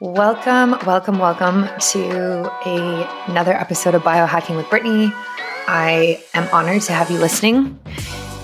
[0.00, 5.10] Welcome, welcome, welcome to a, another episode of Biohacking with Brittany.
[5.66, 7.76] I am honored to have you listening.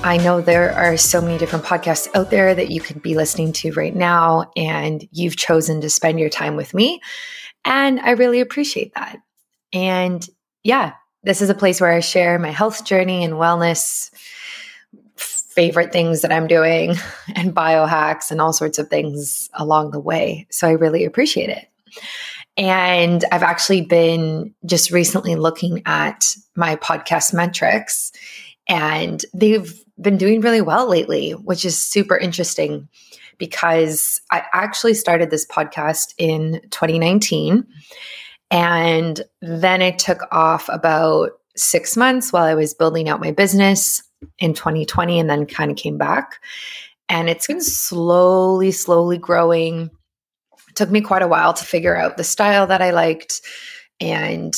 [0.03, 3.53] I know there are so many different podcasts out there that you could be listening
[3.53, 7.01] to right now, and you've chosen to spend your time with me.
[7.65, 9.21] And I really appreciate that.
[9.73, 10.29] And
[10.65, 14.11] yeah, this is a place where I share my health journey and wellness
[15.55, 16.97] favorite things that I'm doing
[17.35, 20.47] and biohacks and all sorts of things along the way.
[20.51, 21.69] So I really appreciate it.
[22.57, 28.13] And I've actually been just recently looking at my podcast metrics,
[28.69, 32.89] and they've been doing really well lately, which is super interesting
[33.39, 37.67] because I actually started this podcast in 2019.
[38.51, 44.03] And then it took off about six months while I was building out my business
[44.39, 46.41] in 2020 and then kind of came back.
[47.09, 49.91] And it's been slowly, slowly growing.
[50.69, 53.41] It took me quite a while to figure out the style that I liked
[54.01, 54.55] and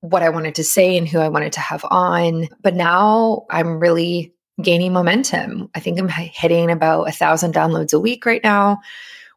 [0.00, 2.48] what I wanted to say and who I wanted to have on.
[2.62, 5.70] But now I'm really gaining momentum.
[5.74, 8.80] I think I'm hitting about a thousand downloads a week right now,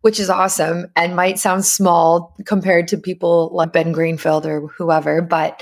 [0.08, 5.22] which is awesome and might sound small compared to people like Ben Greenfield or whoever,
[5.22, 5.61] but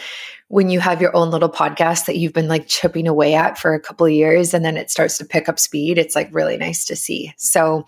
[0.49, 3.73] when you have your own little podcast that you've been like chipping away at for
[3.73, 6.57] a couple of years and then it starts to pick up speed, it's like really
[6.57, 7.33] nice to see.
[7.38, 7.88] So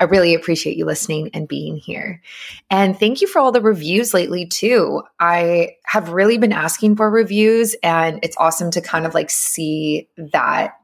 [0.00, 2.22] I really appreciate you listening and being here.
[2.70, 5.02] And thank you for all the reviews lately, too.
[5.20, 10.08] I have really been asking for reviews, and it's awesome to kind of like see
[10.16, 10.78] that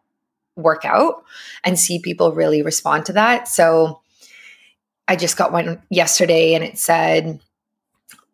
[0.56, 1.24] work out
[1.64, 3.48] and see people really respond to that.
[3.48, 4.02] So
[5.08, 7.40] I just got one yesterday and it said,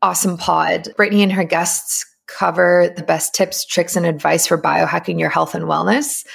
[0.00, 0.88] Awesome pod.
[0.96, 5.54] Brittany and her guests cover the best tips, tricks, and advice for biohacking your health
[5.54, 6.26] and wellness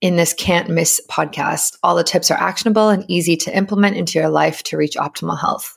[0.00, 1.76] in this can't miss podcast.
[1.82, 5.40] All the tips are actionable and easy to implement into your life to reach optimal
[5.40, 5.74] health.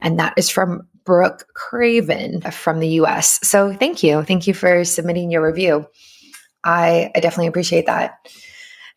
[0.00, 3.40] And that is from Brooke Craven from the US.
[3.46, 4.22] So thank you.
[4.22, 5.86] Thank you for submitting your review.
[6.62, 8.28] I, I definitely appreciate that.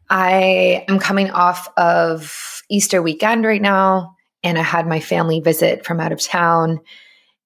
[0.10, 4.17] I am coming off of Easter weekend right now,
[4.48, 6.80] and I had my family visit from out of town.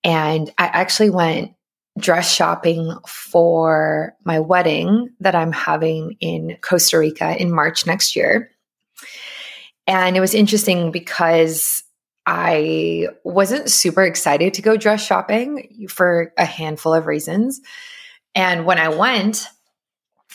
[0.03, 1.55] And I actually went
[1.97, 8.51] dress shopping for my wedding that I'm having in Costa Rica in March next year.
[9.87, 11.83] And it was interesting because
[12.27, 17.61] I wasn't super excited to go dress shopping for a handful of reasons.
[18.35, 19.47] And when I went,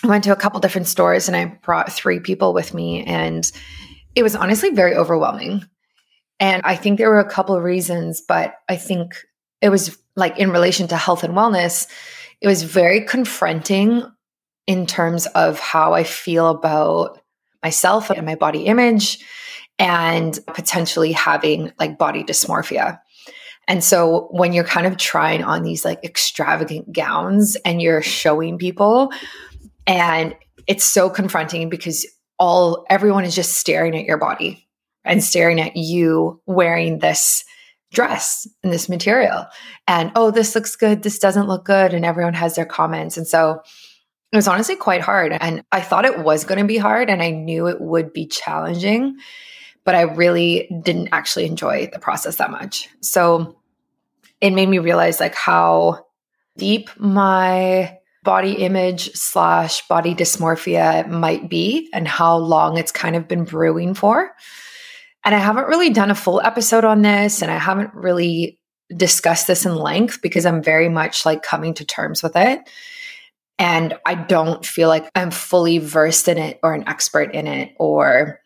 [0.03, 3.05] I went to a couple different stores and I brought three people with me.
[3.05, 3.50] And
[4.16, 5.65] it was honestly very overwhelming.
[6.38, 9.14] And I think there were a couple of reasons, but I think
[9.60, 11.86] it was like in relation to health and wellness,
[12.41, 14.02] it was very confronting
[14.66, 17.20] in terms of how I feel about
[17.62, 19.25] myself and my body image
[19.78, 22.98] and potentially having like body dysmorphia.
[23.69, 28.58] And so when you're kind of trying on these like extravagant gowns and you're showing
[28.58, 29.10] people
[29.86, 30.34] and
[30.66, 32.06] it's so confronting because
[32.38, 34.66] all everyone is just staring at your body
[35.06, 37.44] and staring at you wearing this
[37.93, 39.47] dress and this material.
[39.87, 41.03] And oh this looks good.
[41.03, 41.94] This doesn't look good.
[41.94, 43.17] And everyone has their comments.
[43.17, 43.62] And so
[44.33, 45.33] it was honestly quite hard.
[45.33, 48.27] And i thought it was going to be hard and i knew it would be
[48.27, 49.17] challenging
[49.84, 52.88] but i really didn't actually enjoy the process that much.
[53.00, 53.56] So
[54.41, 56.05] it made me realize like how
[56.56, 63.28] deep my body image slash body dysmorphia might be and how long it's kind of
[63.28, 64.34] been brewing for
[65.26, 68.60] and I haven't really done a full episode on this and I haven't really
[68.94, 72.60] discussed this in length because I'm very much like coming to terms with it.
[73.59, 77.75] And I don't feel like I'm fully versed in it or an expert in it
[77.81, 78.41] or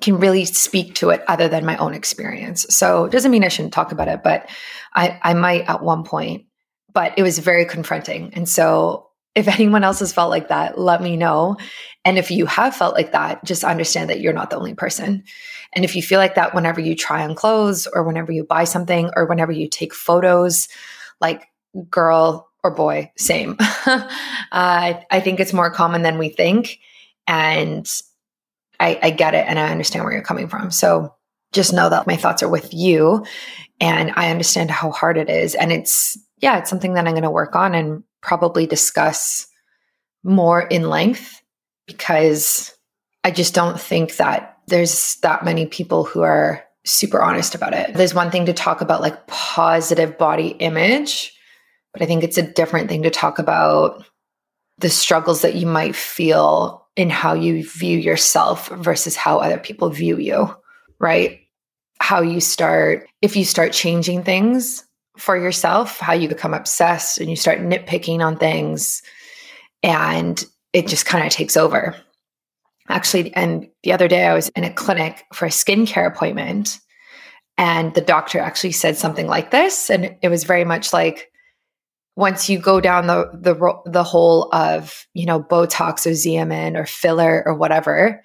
[0.00, 2.66] can really speak to it other than my own experience.
[2.70, 4.50] So it doesn't mean I shouldn't talk about it, but
[4.96, 6.46] I, I might at one point.
[6.92, 8.34] But it was very confronting.
[8.34, 9.07] And so
[9.38, 11.56] if anyone else has felt like that, let me know.
[12.04, 15.22] And if you have felt like that, just understand that you're not the only person.
[15.74, 18.64] And if you feel like that whenever you try on clothes or whenever you buy
[18.64, 20.66] something or whenever you take photos,
[21.20, 21.46] like
[21.88, 23.56] girl or boy, same.
[23.60, 24.00] uh,
[24.52, 26.80] I think it's more common than we think.
[27.28, 27.88] And
[28.80, 30.72] I, I get it and I understand where you're coming from.
[30.72, 31.14] So
[31.52, 33.24] just know that my thoughts are with you
[33.80, 35.54] and I understand how hard it is.
[35.54, 39.46] And it's, yeah, it's something that I'm going to work on and probably discuss
[40.22, 41.42] more in length
[41.86, 42.74] because
[43.24, 47.94] I just don't think that there's that many people who are super honest about it.
[47.94, 51.34] There's one thing to talk about like positive body image,
[51.92, 54.04] but I think it's a different thing to talk about
[54.78, 59.90] the struggles that you might feel in how you view yourself versus how other people
[59.90, 60.54] view you,
[60.98, 61.40] right?
[62.00, 64.84] how you start, if you start changing things
[65.18, 69.02] for yourself, how you become obsessed and you start nitpicking on things
[69.82, 71.94] and it just kind of takes over.
[72.88, 76.78] Actually, and the other day I was in a clinic for a skincare appointment
[77.58, 81.30] and the doctor actually said something like this and it was very much like
[82.16, 83.54] once you go down the the
[83.86, 88.24] the hole of, you know, botox or Xeomin or filler or whatever,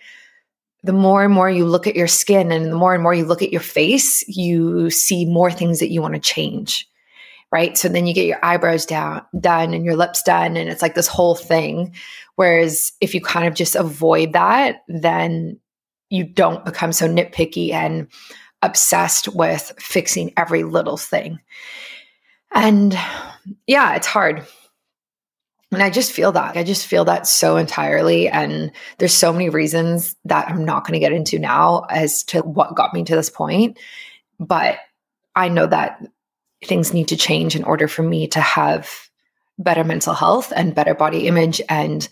[0.83, 3.25] the more and more you look at your skin and the more and more you
[3.25, 6.89] look at your face, you see more things that you want to change.
[7.51, 7.77] Right.
[7.77, 10.57] So then you get your eyebrows down, done and your lips done.
[10.57, 11.93] And it's like this whole thing.
[12.35, 15.59] Whereas if you kind of just avoid that, then
[16.09, 18.07] you don't become so nitpicky and
[18.63, 21.39] obsessed with fixing every little thing.
[22.53, 22.97] And
[23.67, 24.45] yeah, it's hard.
[25.73, 26.55] And I just feel that.
[26.55, 28.29] I just feel that so entirely.
[28.29, 32.41] And there's so many reasons that I'm not going to get into now as to
[32.41, 33.79] what got me to this point.
[34.39, 34.77] But
[35.35, 36.01] I know that
[36.63, 39.09] things need to change in order for me to have
[39.57, 42.07] better mental health and better body image and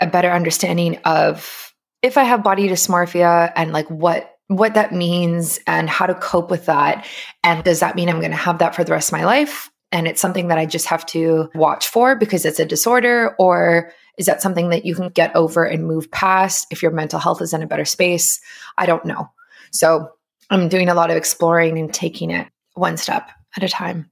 [0.00, 5.58] a better understanding of if I have body dysmorphia and like what what that means
[5.66, 7.06] and how to cope with that
[7.42, 9.70] and does that mean I'm going to have that for the rest of my life
[9.96, 13.34] and it's something that I just have to watch for because it's a disorder?
[13.38, 17.18] Or is that something that you can get over and move past if your mental
[17.18, 18.38] health is in a better space?
[18.76, 19.30] I don't know.
[19.70, 20.10] So
[20.50, 24.10] I'm doing a lot of exploring and taking it one step at a time.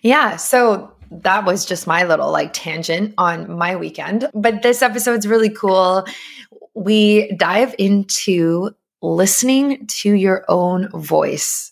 [0.00, 0.36] Yeah.
[0.36, 4.26] So that was just my little like tangent on my weekend.
[4.32, 6.06] But this episode's really cool.
[6.72, 8.70] We dive into
[9.02, 11.69] listening to your own voice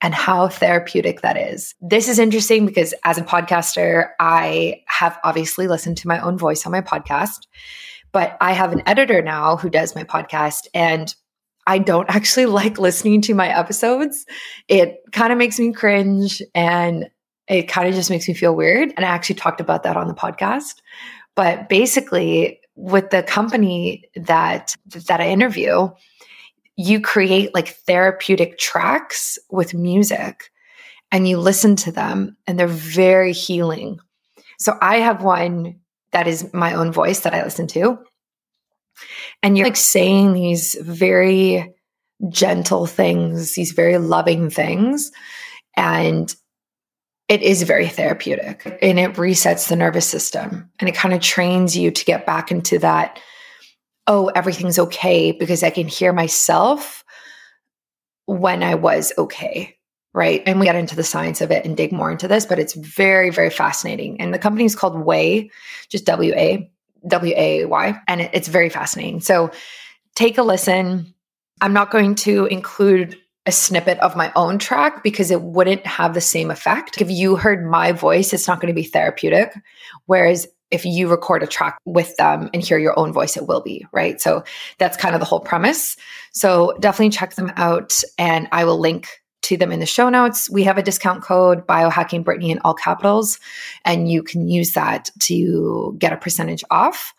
[0.00, 1.74] and how therapeutic that is.
[1.80, 6.66] This is interesting because as a podcaster, I have obviously listened to my own voice
[6.66, 7.46] on my podcast,
[8.12, 11.14] but I have an editor now who does my podcast and
[11.66, 14.26] I don't actually like listening to my episodes.
[14.68, 17.08] It kind of makes me cringe and
[17.48, 18.92] it kind of just makes me feel weird.
[18.96, 20.74] And I actually talked about that on the podcast.
[21.34, 24.74] But basically, with the company that
[25.08, 25.88] that I interview,
[26.76, 30.50] you create like therapeutic tracks with music
[31.10, 33.98] and you listen to them and they're very healing.
[34.58, 35.80] So I have one
[36.12, 37.98] that is my own voice that I listen to.
[39.42, 41.74] And you're like saying these very
[42.28, 45.12] gentle things, these very loving things.
[45.76, 46.34] And
[47.28, 51.76] it is very therapeutic and it resets the nervous system and it kind of trains
[51.76, 53.18] you to get back into that
[54.06, 57.04] oh, everything's okay because I can hear myself
[58.26, 59.76] when I was okay.
[60.12, 60.42] Right.
[60.46, 62.72] And we get into the science of it and dig more into this, but it's
[62.72, 64.18] very, very fascinating.
[64.18, 65.50] And the company is called Way,
[65.90, 66.70] just W A
[67.06, 68.00] W A Y.
[68.08, 69.20] And it, it's very fascinating.
[69.20, 69.50] So
[70.14, 71.12] take a listen.
[71.60, 76.14] I'm not going to include a snippet of my own track because it wouldn't have
[76.14, 77.00] the same effect.
[77.00, 79.54] If you heard my voice, it's not going to be therapeutic.
[80.06, 83.60] Whereas if you record a track with them and hear your own voice, it will
[83.60, 84.20] be, right?
[84.20, 84.42] So
[84.78, 85.96] that's kind of the whole premise.
[86.32, 89.08] So definitely check them out and I will link
[89.42, 90.50] to them in the show notes.
[90.50, 93.38] We have a discount code biohacking Brittany in all capitals,
[93.84, 97.14] and you can use that to get a percentage off.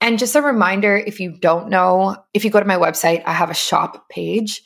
[0.00, 3.32] And just a reminder if you don't know, if you go to my website, I
[3.32, 4.62] have a shop page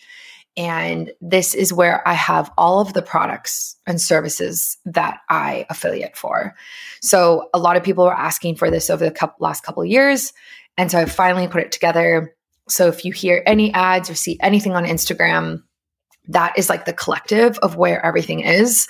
[0.57, 6.17] and this is where I have all of the products and services that I affiliate
[6.17, 6.55] for.
[7.01, 10.33] So a lot of people were asking for this over the couple, last couple years.
[10.77, 12.35] And so I finally put it together.
[12.69, 15.63] So if you hear any ads or see anything on Instagram,
[16.29, 18.87] that is like the collective of where everything is.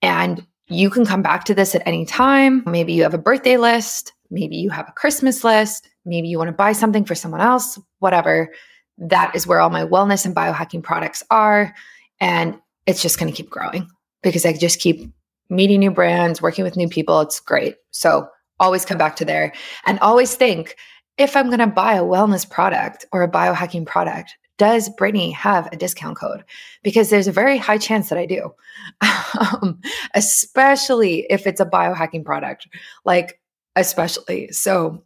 [0.00, 2.62] And you can come back to this at any time.
[2.64, 4.12] Maybe you have a birthday list.
[4.30, 5.88] Maybe you have a Christmas list.
[6.04, 8.50] Maybe you want to buy something for someone else, whatever
[8.98, 11.74] that is where all my wellness and biohacking products are.
[12.20, 13.88] And it's just going to keep growing
[14.22, 15.10] because I just keep
[15.50, 17.20] meeting new brands, working with new people.
[17.20, 17.76] It's great.
[17.90, 18.28] So
[18.60, 19.52] always come back to there
[19.86, 20.76] and always think
[21.16, 25.68] if I'm going to buy a wellness product or a biohacking product, does Brittany have
[25.72, 26.44] a discount code?
[26.82, 28.52] Because there's a very high chance that I do,
[29.40, 29.80] um,
[30.14, 32.68] especially if it's a biohacking product,
[33.04, 33.40] like,
[33.76, 34.50] especially.
[34.50, 35.04] So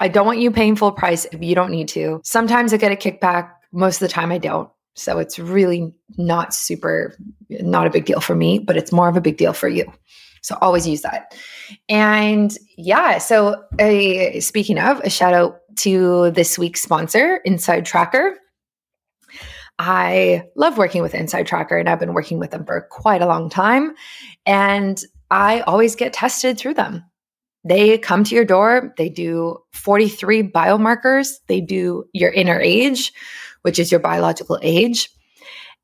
[0.00, 2.20] I don't want you paying full price if you don't need to.
[2.24, 3.50] Sometimes I get a kickback.
[3.72, 4.68] Most of the time I don't.
[4.94, 7.16] So it's really not super,
[7.48, 9.92] not a big deal for me, but it's more of a big deal for you.
[10.42, 11.34] So always use that.
[11.88, 18.36] And yeah, so uh, speaking of, a shout out to this week's sponsor, Inside Tracker.
[19.78, 23.26] I love working with Inside Tracker and I've been working with them for quite a
[23.26, 23.94] long time.
[24.46, 27.04] And I always get tested through them.
[27.64, 33.12] They come to your door, they do 43 biomarkers, they do your inner age,
[33.62, 35.08] which is your biological age.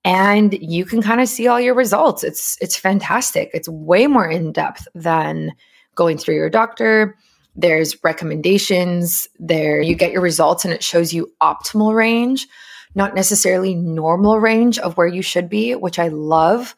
[0.04, 2.24] and you can kind of see all your results.
[2.24, 3.50] It's it's fantastic.
[3.52, 5.52] It's way more in depth than
[5.94, 7.16] going through your doctor.
[7.56, 9.82] There's recommendations there.
[9.82, 12.46] You get your results and it shows you optimal range,
[12.94, 16.74] not necessarily normal range of where you should be, which I love.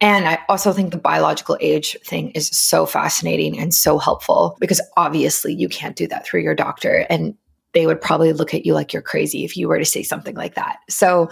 [0.00, 4.80] And I also think the biological age thing is so fascinating and so helpful because
[4.96, 7.06] obviously you can't do that through your doctor.
[7.10, 7.34] And
[7.72, 10.34] they would probably look at you like you're crazy if you were to say something
[10.34, 10.78] like that.
[10.88, 11.28] So,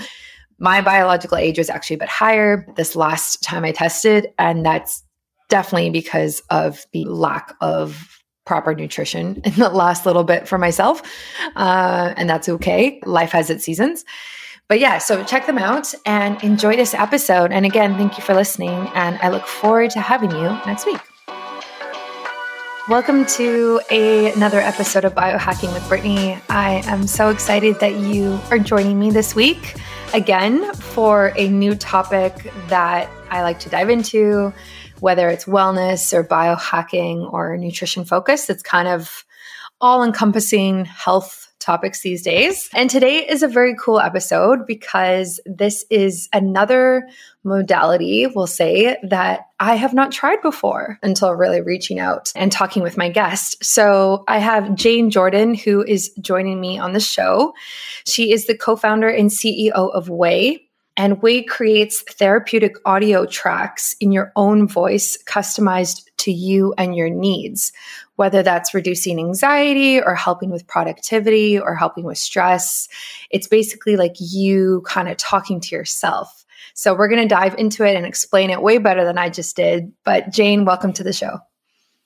[0.61, 4.27] my biological age was actually a bit higher this last time I tested.
[4.41, 5.05] And that's
[5.49, 11.01] definitely because of the lack of proper nutrition in the last little bit for myself.
[11.55, 13.01] Uh, and that's okay.
[13.05, 14.05] Life has its seasons.
[14.69, 17.53] But yeah, so check them out and enjoy this episode.
[17.53, 18.91] And again, thank you for listening.
[18.95, 21.01] And I look forward to having you next week.
[22.87, 26.39] Welcome to a, another episode of Biohacking with Brittany.
[26.51, 29.77] I am so excited that you are joining me this week
[30.13, 34.53] again for a new topic that I like to dive into,
[35.01, 38.51] whether it's wellness or biohacking or nutrition focus.
[38.51, 39.25] It's kind of
[39.81, 42.69] all encompassing health topics these days.
[42.73, 47.09] And today is a very cool episode because this is another
[47.45, 52.83] modality, we'll say, that I have not tried before until really reaching out and talking
[52.83, 53.62] with my guest.
[53.65, 57.55] So I have Jane Jordan, who is joining me on the show.
[58.07, 60.65] She is the co founder and CEO of Way.
[60.97, 67.09] And Way creates therapeutic audio tracks in your own voice, customized to you and your
[67.09, 67.73] needs,
[68.19, 72.89] whether that's reducing anxiety or helping with productivity or helping with stress.
[73.31, 76.45] It's basically like you kind of talking to yourself.
[76.75, 79.55] So we're going to dive into it and explain it way better than I just
[79.55, 79.93] did.
[80.05, 81.39] But Jane, welcome to the show.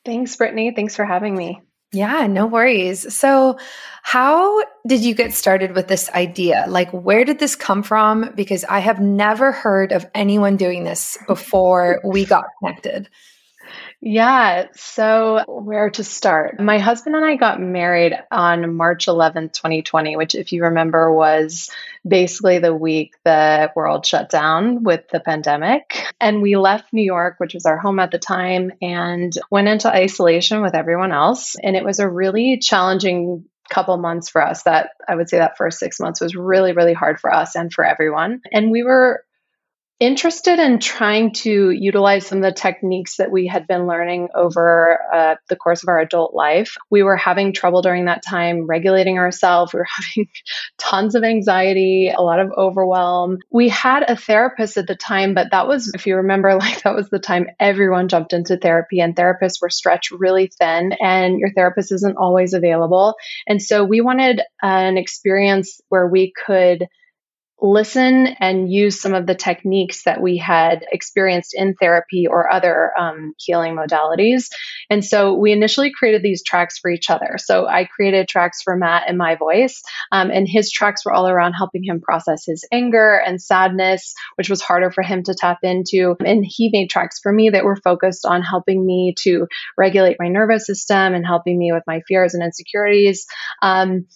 [0.04, 0.72] Thanks, Brittany.
[0.76, 1.62] Thanks for having me.
[1.92, 3.14] Yeah, no worries.
[3.14, 3.58] So,
[4.02, 6.66] how did you get started with this idea?
[6.68, 8.32] Like, where did this come from?
[8.34, 13.08] Because I have never heard of anyone doing this before we got connected.
[14.04, 16.58] Yeah, so where to start?
[16.58, 21.70] My husband and I got married on March 11th, 2020, which, if you remember, was
[22.06, 26.04] basically the week the world shut down with the pandemic.
[26.20, 29.88] And we left New York, which was our home at the time, and went into
[29.88, 31.54] isolation with everyone else.
[31.62, 35.56] And it was a really challenging couple months for us that I would say that
[35.56, 38.40] first six months was really, really hard for us and for everyone.
[38.50, 39.24] And we were
[40.02, 44.98] interested in trying to utilize some of the techniques that we had been learning over
[45.14, 46.74] uh, the course of our adult life.
[46.90, 49.72] We were having trouble during that time regulating ourselves.
[49.72, 50.28] We were having
[50.76, 53.38] tons of anxiety, a lot of overwhelm.
[53.52, 56.96] We had a therapist at the time, but that was, if you remember, like that
[56.96, 61.52] was the time everyone jumped into therapy and therapists were stretched really thin and your
[61.52, 63.14] therapist isn't always available.
[63.46, 66.88] And so we wanted an experience where we could
[67.62, 72.90] listen and use some of the techniques that we had experienced in therapy or other
[72.98, 74.48] um, healing modalities.
[74.90, 77.36] And so we initially created these tracks for each other.
[77.38, 81.28] So I created tracks for Matt and my voice, um, and his tracks were all
[81.28, 85.58] around helping him process his anger and sadness, which was harder for him to tap
[85.62, 86.16] into.
[86.24, 89.46] And he made tracks for me that were focused on helping me to
[89.78, 93.26] regulate my nervous system and helping me with my fears and insecurities.
[93.62, 94.06] Um,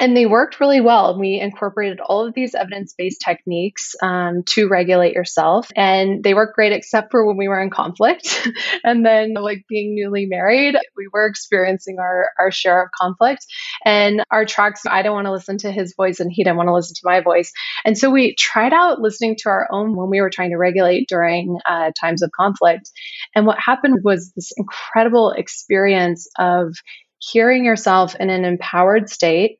[0.00, 1.18] and they worked really well.
[1.18, 5.70] We incorporated all of these evidence based techniques um, to regulate yourself.
[5.76, 8.48] And they worked great, except for when we were in conflict.
[8.84, 13.46] and then, like being newly married, we were experiencing our, our share of conflict.
[13.84, 16.68] And our tracks, I don't want to listen to his voice, and he didn't want
[16.68, 17.52] to listen to my voice.
[17.84, 21.08] And so we tried out listening to our own when we were trying to regulate
[21.08, 22.90] during uh, times of conflict.
[23.34, 26.74] And what happened was this incredible experience of
[27.18, 29.58] hearing yourself in an empowered state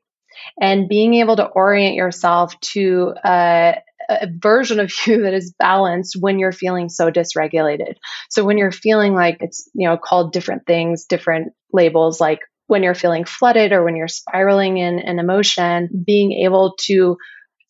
[0.59, 3.75] and being able to orient yourself to a,
[4.09, 7.95] a version of you that is balanced when you're feeling so dysregulated.
[8.29, 12.83] So when you're feeling like it's, you know, called different things, different labels like when
[12.83, 17.17] you're feeling flooded or when you're spiraling in an emotion, being able to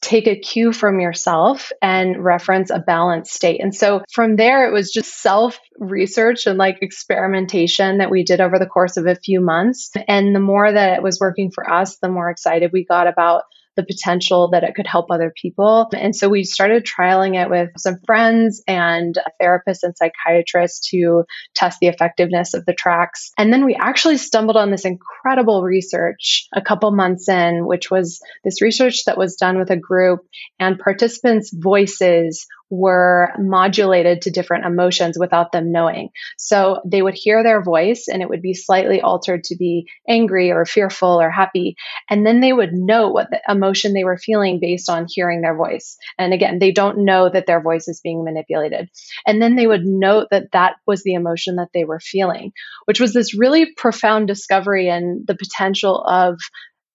[0.02, 3.62] take a cue from yourself and reference a balanced state.
[3.62, 8.42] And so from there, it was just self research and like experimentation that we did
[8.42, 9.92] over the course of a few months.
[10.08, 13.44] And the more that it was working for us, the more excited we got about
[13.80, 15.90] the potential that it could help other people.
[15.94, 21.24] And so we started trialing it with some friends and therapists and psychiatrists to
[21.56, 23.32] test the effectiveness of the tracks.
[23.38, 28.20] And then we actually stumbled on this incredible research a couple months in, which was
[28.44, 30.28] this research that was done with a group
[30.60, 36.10] and participants' voices were modulated to different emotions without them knowing.
[36.38, 40.52] So they would hear their voice and it would be slightly altered to be angry
[40.52, 41.76] or fearful or happy.
[42.10, 45.56] And then they would know what the emotion they were feeling based on hearing their
[45.56, 45.98] voice.
[46.18, 48.90] And again, they don't know that their voice is being manipulated.
[49.26, 52.52] And then they would note that that was the emotion that they were feeling,
[52.86, 56.40] which was this really profound discovery and the potential of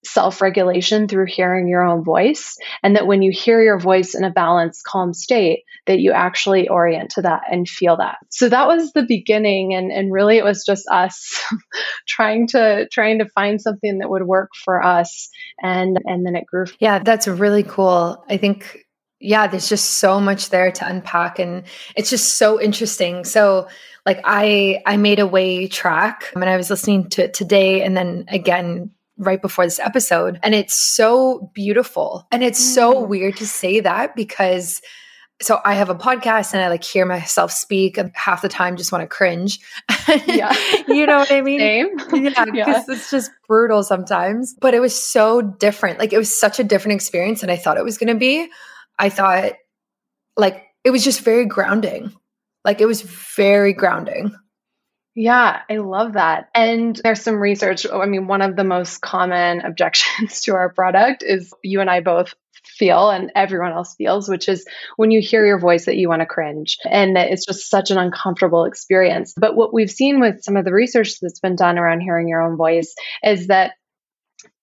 [0.05, 2.57] self regulation through hearing your own voice.
[2.83, 6.67] And that when you hear your voice in a balanced, calm state, that you actually
[6.67, 8.17] orient to that and feel that.
[8.29, 9.73] So that was the beginning.
[9.73, 11.41] And, and really it was just us
[12.07, 15.29] trying to trying to find something that would work for us.
[15.61, 16.65] And and then it grew.
[16.79, 18.23] Yeah, that's really cool.
[18.29, 18.85] I think
[19.19, 21.63] yeah, there's just so much there to unpack and
[21.95, 23.23] it's just so interesting.
[23.23, 23.67] So
[24.05, 27.95] like I I made a way track and I was listening to it today and
[27.97, 30.39] then again right before this episode.
[30.43, 32.27] And it's so beautiful.
[32.31, 32.73] And it's mm.
[32.73, 34.81] so weird to say that because
[35.41, 38.77] so I have a podcast and I like hear myself speak and half the time
[38.77, 39.59] just want to cringe.
[40.27, 40.55] Yeah.
[40.87, 41.59] you know what I mean?
[41.59, 41.87] Same.
[41.97, 42.45] Yeah.
[42.45, 42.83] Because yeah.
[42.87, 44.53] it's just brutal sometimes.
[44.61, 45.97] But it was so different.
[45.97, 48.47] Like it was such a different experience than I thought it was going to be.
[48.99, 49.53] I thought
[50.37, 52.13] like it was just very grounding.
[52.63, 54.35] Like it was very grounding.
[55.15, 56.49] Yeah, I love that.
[56.53, 57.85] And there's some research.
[57.89, 61.89] Oh, I mean, one of the most common objections to our product is you and
[61.89, 62.33] I both
[62.65, 64.65] feel and everyone else feels, which is
[64.97, 67.91] when you hear your voice that you want to cringe and that it's just such
[67.91, 69.33] an uncomfortable experience.
[69.37, 72.41] But what we've seen with some of the research that's been done around hearing your
[72.41, 72.93] own voice
[73.23, 73.73] is that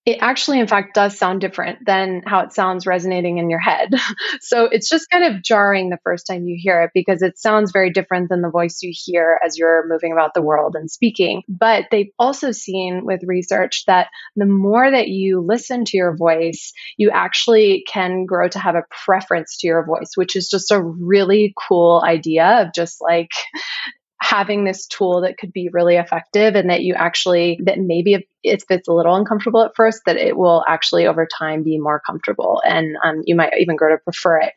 [0.05, 3.95] it actually, in fact, does sound different than how it sounds resonating in your head.
[4.41, 7.71] so it's just kind of jarring the first time you hear it because it sounds
[7.71, 11.43] very different than the voice you hear as you're moving about the world and speaking.
[11.49, 16.73] But they've also seen with research that the more that you listen to your voice,
[16.97, 20.83] you actually can grow to have a preference to your voice, which is just a
[20.83, 23.31] really cool idea of just like
[24.23, 28.23] having this tool that could be really effective and that you actually that maybe if,
[28.71, 32.63] it's a little uncomfortable at first that it will actually over time be more comfortable
[32.65, 34.53] and um, you might even grow to prefer it.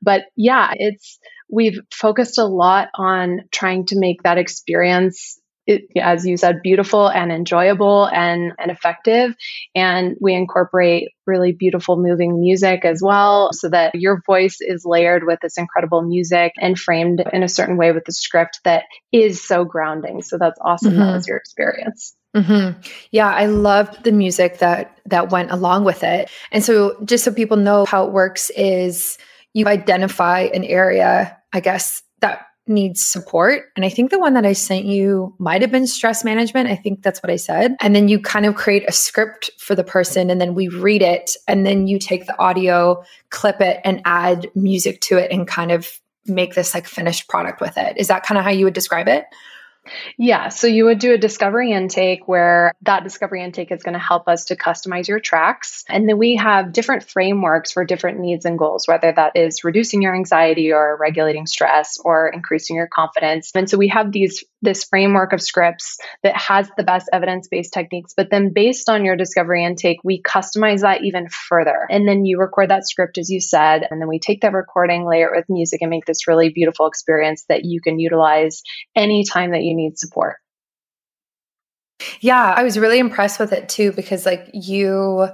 [0.00, 1.18] But yeah it's
[1.50, 5.39] we've focused a lot on trying to make that experience
[5.70, 9.34] it, as you said, beautiful and enjoyable and, and effective.
[9.74, 15.24] And we incorporate really beautiful, moving music as well, so that your voice is layered
[15.24, 19.42] with this incredible music and framed in a certain way with the script that is
[19.42, 20.22] so grounding.
[20.22, 20.92] So that's awesome.
[20.92, 21.00] Mm-hmm.
[21.00, 22.14] That was your experience.
[22.36, 22.80] Mm-hmm.
[23.10, 26.30] Yeah, I loved the music that that went along with it.
[26.52, 29.18] And so, just so people know how it works, is
[29.52, 33.64] you identify an area, I guess, that needs support.
[33.74, 36.68] And I think the one that I sent you might have been stress management.
[36.68, 37.74] I think that's what I said.
[37.80, 41.02] And then you kind of create a script for the person and then we read
[41.02, 41.36] it.
[41.48, 45.72] And then you take the audio, clip it, and add music to it and kind
[45.72, 47.96] of make this like finished product with it.
[47.96, 49.24] Is that kind of how you would describe it?
[50.16, 50.48] Yeah.
[50.48, 54.28] So you would do a discovery intake where that discovery intake is going to help
[54.28, 55.84] us to customize your tracks.
[55.88, 60.02] And then we have different frameworks for different needs and goals, whether that is reducing
[60.02, 63.50] your anxiety or regulating stress or increasing your confidence.
[63.54, 68.12] And so we have these this framework of scripts that has the best evidence-based techniques,
[68.16, 71.86] but then based on your discovery intake, we customize that even further.
[71.90, 75.06] And then you record that script as you said, and then we take that recording,
[75.06, 78.62] layer it with music and make this really beautiful experience that you can utilize
[78.94, 80.36] anytime that you need support.
[82.20, 85.28] Yeah, I was really impressed with it too because like you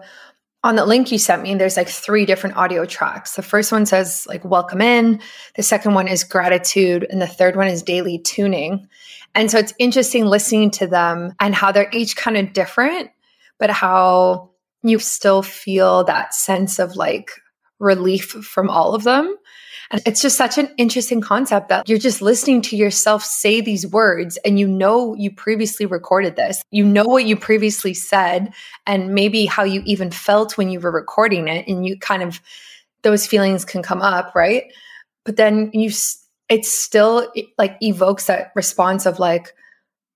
[0.67, 3.37] on the link you sent me there's like three different audio tracks.
[3.37, 5.21] The first one says like welcome in,
[5.55, 8.89] the second one is gratitude and the third one is daily tuning.
[9.37, 13.11] And so it's interesting listening to them and how they're each kind of different
[13.59, 14.51] but how
[14.83, 17.31] you still feel that sense of like
[17.79, 19.37] relief from all of them.
[19.91, 23.87] And it's just such an interesting concept that you're just listening to yourself say these
[23.87, 26.63] words and you know you previously recorded this.
[26.71, 28.53] You know what you previously said
[28.87, 31.69] and maybe how you even felt when you were recording it.
[31.69, 32.41] And you kind of,
[33.03, 34.65] those feelings can come up, right?
[35.25, 35.91] But then you,
[36.49, 39.55] it still like evokes that response of like,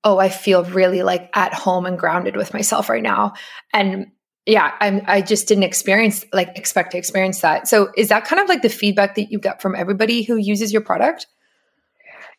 [0.03, 3.35] oh, I feel really like at home and grounded with myself right now.
[3.73, 4.11] And
[4.51, 8.41] yeah I'm, i just didn't experience like expect to experience that so is that kind
[8.41, 11.27] of like the feedback that you get from everybody who uses your product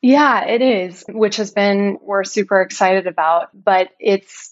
[0.01, 4.51] yeah it is which has been we're super excited about but it's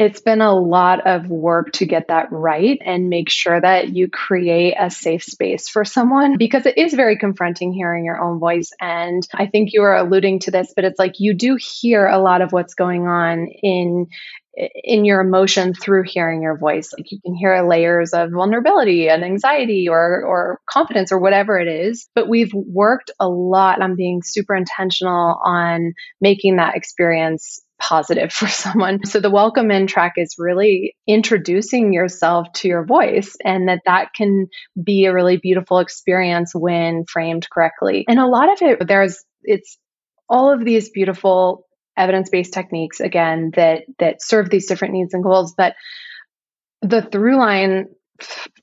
[0.00, 4.08] it's been a lot of work to get that right and make sure that you
[4.08, 8.70] create a safe space for someone because it is very confronting hearing your own voice.
[8.80, 12.18] And I think you were alluding to this, but it's like you do hear a
[12.18, 14.06] lot of what's going on in
[14.54, 16.92] in your emotion through hearing your voice.
[16.96, 21.68] Like you can hear layers of vulnerability and anxiety or, or confidence or whatever it
[21.68, 22.08] is.
[22.14, 28.48] But we've worked a lot on being super intentional on making that experience positive for
[28.48, 29.04] someone.
[29.06, 34.08] So the welcome in track is really introducing yourself to your voice and that that
[34.14, 34.48] can
[34.82, 38.04] be a really beautiful experience when framed correctly.
[38.08, 39.78] And a lot of it there's it's
[40.28, 41.66] all of these beautiful
[42.00, 45.74] evidence-based techniques again that that serve these different needs and goals but
[46.82, 47.86] the through line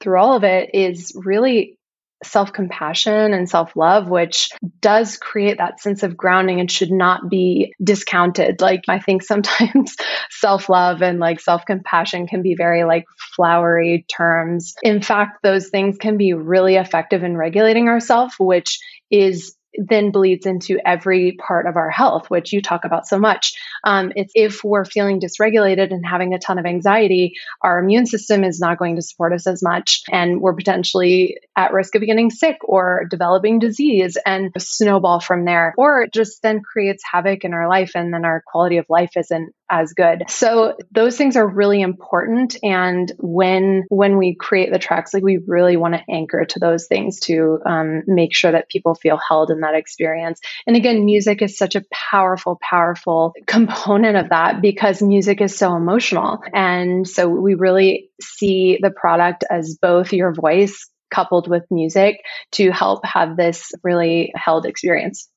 [0.01, 1.77] through all of it is really
[2.23, 4.49] self compassion and self love, which
[4.81, 8.61] does create that sense of grounding and should not be discounted.
[8.61, 9.95] Like, I think sometimes
[10.29, 14.73] self love and like self compassion can be very like flowery terms.
[14.83, 18.79] In fact, those things can be really effective in regulating ourselves, which
[19.11, 23.53] is then bleeds into every part of our health, which you talk about so much.
[23.83, 28.43] Um, it's if we're feeling dysregulated and having a ton of anxiety, our immune system
[28.43, 32.29] is not going to support us as much, and we're potentially at risk of getting
[32.29, 35.73] sick or developing disease and snowball from there.
[35.77, 39.11] Or it just then creates havoc in our life, and then our quality of life
[39.15, 40.23] isn't as good.
[40.29, 45.39] So those things are really important and when when we create the tracks like we
[45.45, 49.51] really want to anchor to those things to um, make sure that people feel held
[49.51, 50.39] in that experience.
[50.65, 55.75] And again, music is such a powerful powerful component of that because music is so
[55.75, 56.39] emotional.
[56.53, 62.21] And so we really see the product as both your voice coupled with music
[62.53, 65.29] to help have this really held experience.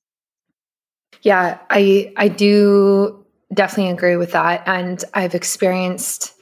[1.22, 3.19] Yeah, I I do
[3.52, 4.62] definitely agree with that.
[4.66, 6.34] And I've experienced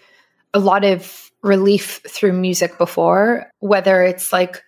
[0.55, 4.63] a lot of relief through music before, whether it's like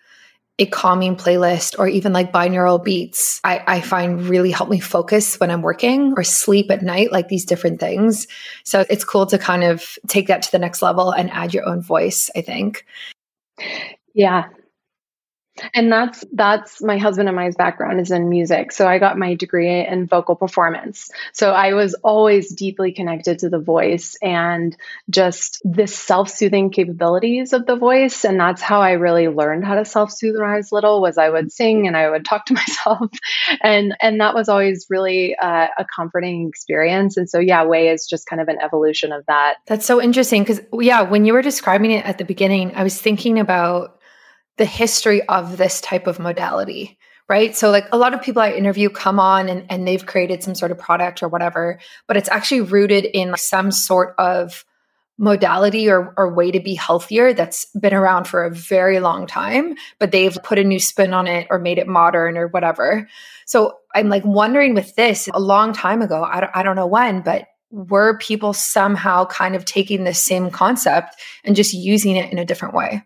[0.59, 5.39] a calming playlist or even like binaural beats, I, I find really help me focus
[5.39, 8.27] when I'm working or sleep at night, like these different things.
[8.63, 11.67] So it's cool to kind of take that to the next level and add your
[11.67, 12.85] own voice, I think.
[14.13, 14.49] Yeah,
[15.73, 18.71] and that's that's my husband and my background is in music.
[18.71, 21.11] So I got my degree in vocal performance.
[21.33, 24.75] So I was always deeply connected to the voice and
[25.09, 28.23] just the self-soothing capabilities of the voice.
[28.23, 31.29] And that's how I really learned how to self-soothe when I was little was I
[31.29, 33.09] would sing and I would talk to myself.
[33.61, 37.17] and and that was always really uh, a comforting experience.
[37.17, 39.55] And so yeah, way is just kind of an evolution of that.
[39.67, 42.99] That's so interesting because yeah, when you were describing it at the beginning, I was
[42.99, 44.00] thinking about
[44.57, 46.97] the history of this type of modality
[47.31, 47.55] right?
[47.55, 50.53] So like a lot of people i interview come on and, and they've created some
[50.53, 54.65] sort of product or whatever but it's actually rooted in some sort of
[55.17, 59.75] modality or, or way to be healthier that's been around for a very long time
[59.97, 63.07] but they've put a new spin on it or made it modern or whatever.
[63.45, 66.87] So i'm like wondering with this a long time ago i don't, I don't know
[66.87, 72.29] when but were people somehow kind of taking the same concept and just using it
[72.29, 73.03] in a different way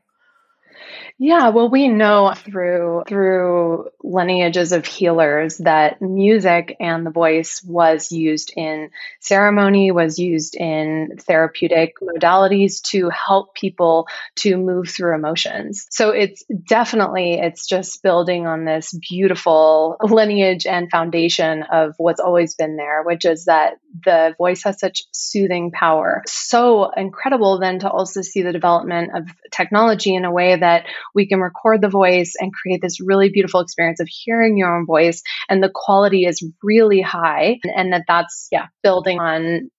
[1.17, 8.11] yeah, well, we know through through lineages of healers that music and the voice was
[8.11, 8.89] used in
[9.21, 15.87] ceremony, was used in therapeutic modalities to help people to move through emotions.
[15.89, 22.55] So it's definitely it's just building on this beautiful lineage and foundation of what's always
[22.55, 26.23] been there, which is that the voice has such soothing power.
[26.27, 31.27] So incredible then to also see the development of technology in a way that we
[31.27, 35.21] can record the voice and create this really beautiful experience of hearing your own voice
[35.49, 39.69] and the quality is really high and that that's yeah building on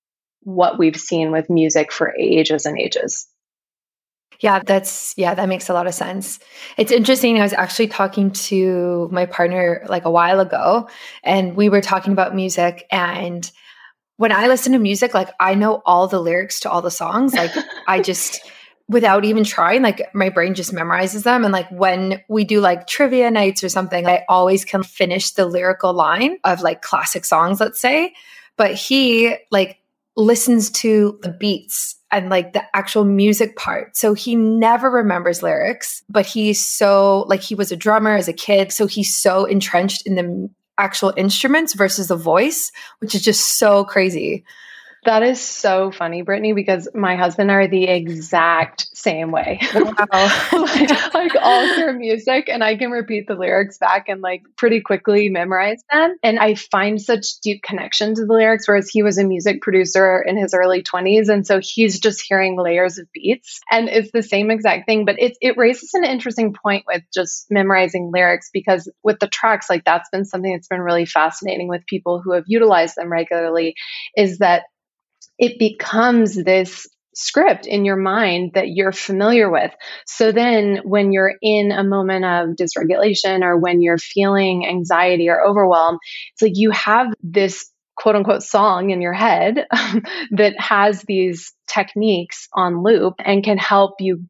[0.42, 3.26] what we've seen with music for ages and ages
[4.40, 6.38] yeah, that's yeah, that makes a lot of sense.
[6.76, 7.38] It's interesting.
[7.38, 10.88] I was actually talking to my partner like a while ago
[11.22, 13.50] and we were talking about music and
[14.16, 17.34] when I listen to music like I know all the lyrics to all the songs.
[17.34, 17.52] Like
[17.88, 18.40] I just
[18.88, 21.44] without even trying like my brain just memorizes them.
[21.44, 25.46] And like when we do like trivia nights or something i always can finish the
[25.46, 28.14] lyrical line of like classic songs let's say.
[28.56, 29.78] But he like
[30.16, 33.96] listens to the beats and like the actual music part.
[33.96, 38.32] So he never remembers lyrics but he's so like he was a drummer as a
[38.32, 43.58] kid so he's so entrenched in the actual instruments versus the voice which is just
[43.58, 44.44] so crazy
[45.06, 49.60] that is so funny, Brittany, because my husband are the exact same way.
[49.86, 50.38] Wow.
[50.52, 54.80] like, like all hear music and I can repeat the lyrics back and like pretty
[54.80, 56.16] quickly memorize them.
[56.22, 60.22] And I find such deep connection to the lyrics, whereas he was a music producer
[60.26, 61.28] in his early 20s.
[61.28, 63.60] And so he's just hearing layers of beats.
[63.70, 65.04] And it's the same exact thing.
[65.04, 69.70] But it, it raises an interesting point with just memorizing lyrics because with the tracks,
[69.70, 73.74] like that's been something that's been really fascinating with people who have utilized them regularly
[74.16, 74.64] is that
[75.38, 79.72] it becomes this script in your mind that you're familiar with.
[80.06, 85.42] So then when you're in a moment of dysregulation or when you're feeling anxiety or
[85.42, 85.98] overwhelm,
[86.34, 89.66] it's like you have this quote unquote song in your head
[90.32, 94.26] that has these techniques on loop and can help you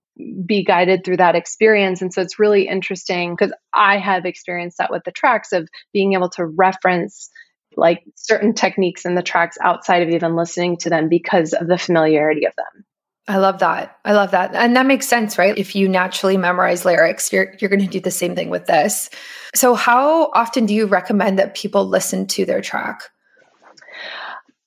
[0.46, 2.00] be guided through that experience.
[2.00, 6.14] And so it's really interesting because I have experienced that with the tracks of being
[6.14, 7.28] able to reference
[7.76, 11.78] like certain techniques in the tracks outside of even listening to them because of the
[11.78, 12.84] familiarity of them.
[13.28, 13.98] I love that.
[14.04, 14.54] I love that.
[14.54, 15.56] And that makes sense, right?
[15.58, 19.10] If you naturally memorize lyrics, you're you're going to do the same thing with this.
[19.54, 23.02] So how often do you recommend that people listen to their track?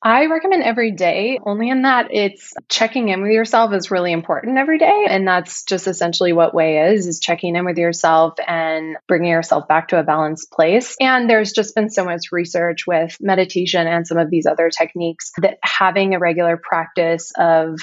[0.02, 4.58] I recommend every day, only in that it's checking in with yourself is really important
[4.58, 5.06] every day.
[5.10, 9.68] And that's just essentially what Way is, is checking in with yourself and bringing yourself
[9.68, 10.96] back to a balanced place.
[11.02, 15.32] And there's just been so much research with meditation and some of these other techniques
[15.42, 17.80] that having a regular practice of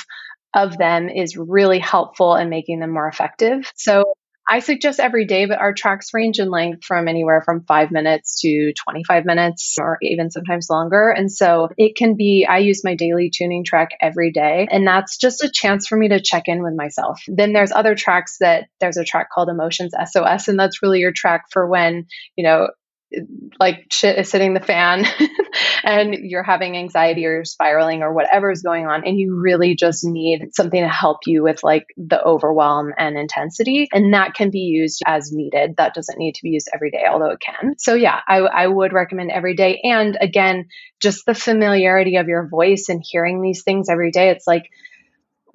[0.54, 3.70] of them is really helpful in making them more effective.
[3.76, 4.14] So
[4.48, 8.40] I suggest every day, but our tracks range in length from anywhere from five minutes
[8.42, 11.10] to 25 minutes or even sometimes longer.
[11.10, 15.16] And so it can be, I use my daily tuning track every day, and that's
[15.16, 17.22] just a chance for me to check in with myself.
[17.26, 21.12] Then there's other tracks that there's a track called Emotions SOS, and that's really your
[21.12, 22.06] track for when,
[22.36, 22.68] you know,
[23.60, 25.04] like shit is the fan
[25.84, 29.76] and you're having anxiety or you're spiraling or whatever is going on and you really
[29.76, 34.50] just need something to help you with like the overwhelm and intensity and that can
[34.50, 35.76] be used as needed.
[35.76, 37.78] That doesn't need to be used every day although it can.
[37.78, 39.80] So yeah I, I would recommend every day.
[39.84, 40.66] And again
[41.00, 44.30] just the familiarity of your voice and hearing these things every day.
[44.30, 44.64] It's like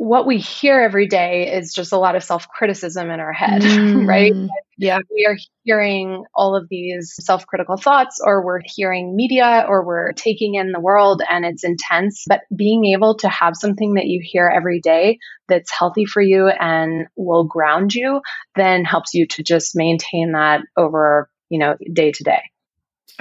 [0.01, 3.61] what we hear every day is just a lot of self criticism in our head,
[3.61, 4.33] mm, right?
[4.75, 4.97] Yeah.
[5.15, 10.13] We are hearing all of these self critical thoughts, or we're hearing media, or we're
[10.13, 12.23] taking in the world and it's intense.
[12.27, 16.47] But being able to have something that you hear every day that's healthy for you
[16.47, 18.21] and will ground you
[18.55, 22.41] then helps you to just maintain that over, you know, day to day.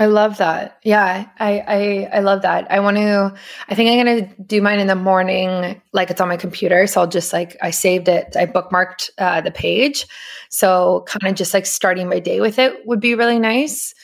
[0.00, 0.78] I love that.
[0.82, 2.72] Yeah, I, I I love that.
[2.72, 3.34] I want to.
[3.68, 6.86] I think I'm gonna do mine in the morning, like it's on my computer.
[6.86, 8.34] So I'll just like I saved it.
[8.34, 10.06] I bookmarked uh, the page,
[10.48, 13.94] so kind of just like starting my day with it would be really nice.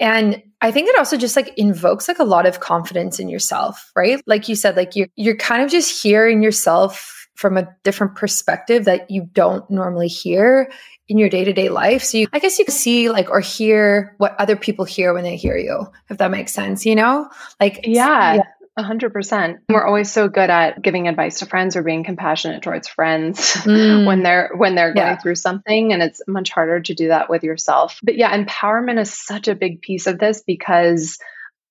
[0.00, 3.92] And I think it also just like invokes like a lot of confidence in yourself,
[3.94, 4.20] right?
[4.26, 8.84] Like you said, like you're you're kind of just hearing yourself from a different perspective
[8.86, 10.72] that you don't normally hear
[11.08, 14.34] in your day-to-day life so you i guess you can see like or hear what
[14.38, 17.28] other people hear when they hear you if that makes sense you know
[17.60, 18.42] like yeah, yeah.
[18.78, 19.58] 100%.
[19.70, 24.06] We're always so good at giving advice to friends or being compassionate towards friends mm.
[24.06, 25.16] when they're when they're going yeah.
[25.16, 27.98] through something and it's much harder to do that with yourself.
[28.02, 31.18] But yeah, empowerment is such a big piece of this because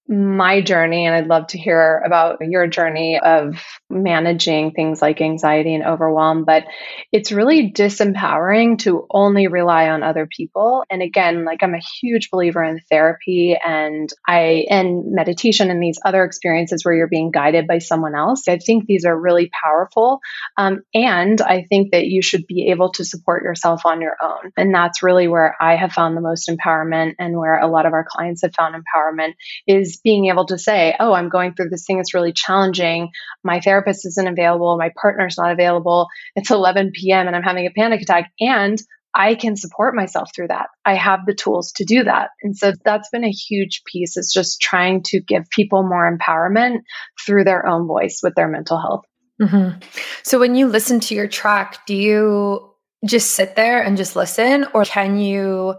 [0.07, 5.73] my journey, and I'd love to hear about your journey of managing things like anxiety
[5.73, 6.45] and overwhelm.
[6.45, 6.65] But
[7.11, 10.83] it's really disempowering to only rely on other people.
[10.91, 15.99] And again, like I'm a huge believer in therapy and I and meditation and these
[16.05, 18.47] other experiences where you're being guided by someone else.
[18.47, 20.19] I think these are really powerful.
[20.55, 24.51] Um, and I think that you should be able to support yourself on your own.
[24.55, 27.93] And that's really where I have found the most empowerment and where a lot of
[27.93, 29.33] our clients have found empowerment
[29.65, 33.09] is being able to say, oh, I'm going through this thing that's really challenging.
[33.43, 34.77] My therapist isn't available.
[34.77, 36.07] My partner's not available.
[36.35, 37.27] It's 11 p.m.
[37.27, 38.31] and I'm having a panic attack.
[38.39, 38.81] And
[39.15, 40.67] I can support myself through that.
[40.83, 42.31] I have the tools to do that.
[42.43, 46.79] And so that's been a huge piece is just trying to give people more empowerment
[47.25, 49.05] through their own voice with their mental health.
[49.41, 49.79] Mm-hmm.
[50.23, 52.71] So when you listen to your track, do you
[53.05, 55.75] just sit there and just listen or can you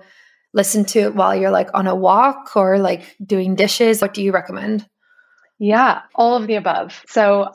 [0.57, 4.01] listen to it while you're like on a walk or like doing dishes?
[4.01, 4.89] What do you recommend?
[5.59, 7.05] Yeah, all of the above.
[7.07, 7.53] So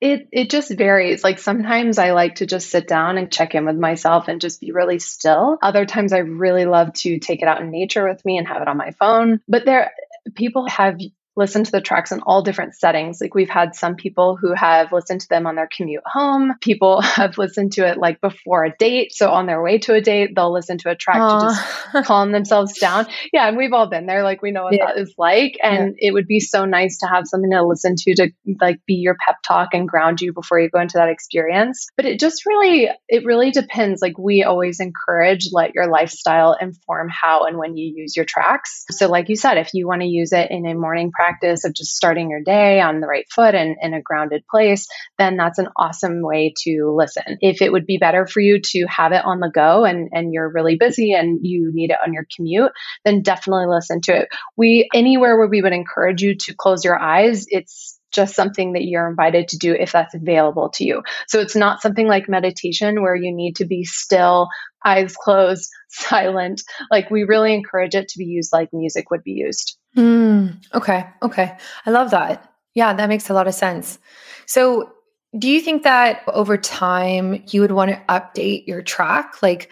[0.00, 1.24] it it just varies.
[1.24, 4.60] Like sometimes I like to just sit down and check in with myself and just
[4.60, 5.58] be really still.
[5.62, 8.62] Other times I really love to take it out in nature with me and have
[8.62, 9.40] it on my phone.
[9.48, 9.92] But there
[10.34, 10.98] people have
[11.36, 13.20] listen to the tracks in all different settings.
[13.20, 16.52] Like we've had some people who have listened to them on their commute home.
[16.60, 19.12] People have listened to it like before a date.
[19.12, 21.40] So on their way to a date, they'll listen to a track Aww.
[21.40, 23.06] to just calm themselves down.
[23.32, 23.48] Yeah.
[23.48, 24.22] And we've all been there.
[24.22, 24.86] Like we know what yeah.
[24.86, 25.56] that is like.
[25.62, 26.08] And yeah.
[26.08, 29.16] it would be so nice to have something to listen to to like be your
[29.24, 31.88] pep talk and ground you before you go into that experience.
[31.96, 34.00] But it just really, it really depends.
[34.00, 38.84] Like we always encourage let your lifestyle inform how and when you use your tracks.
[38.90, 41.64] So like you said, if you want to use it in a morning practice, practice
[41.64, 44.86] of just starting your day on the right foot and in a grounded place,
[45.18, 47.38] then that's an awesome way to listen.
[47.40, 50.32] If it would be better for you to have it on the go and, and
[50.32, 52.72] you're really busy and you need it on your commute,
[53.04, 54.28] then definitely listen to it.
[54.56, 58.84] We, anywhere where we would encourage you to close your eyes, it's just something that
[58.84, 61.02] you're invited to do if that's available to you.
[61.26, 64.48] So it's not something like meditation where you need to be still,
[64.84, 66.62] eyes closed, silent.
[66.90, 69.76] Like we really encourage it to be used like music would be used.
[69.96, 71.06] Mm, okay.
[71.22, 71.56] Okay.
[71.86, 72.50] I love that.
[72.74, 73.98] Yeah, that makes a lot of sense.
[74.46, 74.90] So,
[75.38, 79.42] do you think that over time you would want to update your track?
[79.42, 79.70] Like,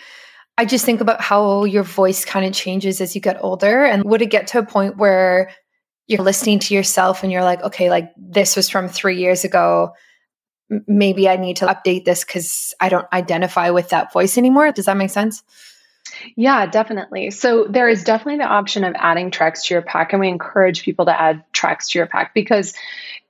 [0.59, 3.85] I just think about how your voice kind of changes as you get older.
[3.85, 5.51] And would it get to a point where
[6.09, 9.93] you're listening to yourself and you're like, okay, like this was from three years ago.
[10.87, 14.73] Maybe I need to update this because I don't identify with that voice anymore.
[14.73, 15.43] Does that make sense?
[16.37, 17.31] Yeah, definitely.
[17.31, 20.83] So there is definitely the option of adding tracks to your pack, and we encourage
[20.83, 22.75] people to add tracks to your pack because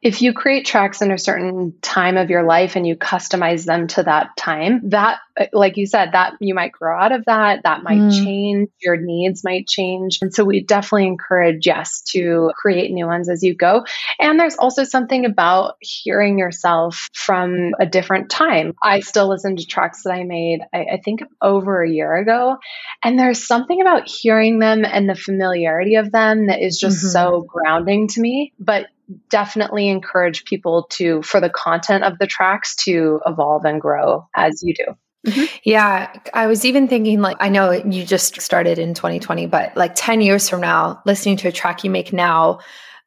[0.03, 3.87] if you create tracks in a certain time of your life and you customize them
[3.87, 5.21] to that time, that,
[5.53, 8.25] like you said, that you might grow out of that, that might mm.
[8.25, 10.19] change, your needs might change.
[10.21, 13.85] And so we definitely encourage, yes, to create new ones as you go.
[14.19, 18.75] And there's also something about hearing yourself from a different time.
[18.83, 22.57] I still listen to tracks that I made, I, I think over a year ago.
[23.05, 27.09] And there's something about hearing them and the familiarity of them that is just mm-hmm.
[27.09, 28.53] so grounding to me.
[28.59, 28.87] But
[29.31, 34.63] definitely encourage people to, for the content of the tracks, to evolve and grow as
[34.63, 34.85] you do.
[35.27, 35.45] Mm-hmm.
[35.65, 39.93] Yeah, I was even thinking like I know you just started in 2020, but like
[39.95, 42.59] 10 years from now, listening to a track you make now,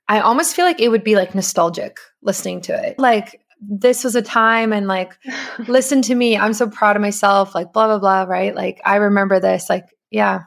[0.07, 2.97] I almost feel like it would be like nostalgic listening to it.
[2.97, 5.17] Like this was a time and like
[5.67, 8.55] listen to me, I'm so proud of myself, like blah blah blah, right?
[8.55, 10.43] Like I remember this, like yeah.